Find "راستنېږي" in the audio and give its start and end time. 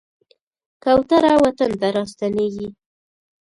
1.95-2.67